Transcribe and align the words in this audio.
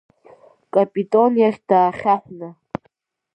Капитон 0.73 1.31
иахь 1.41 1.61
даахьаҳәны. 1.69 2.49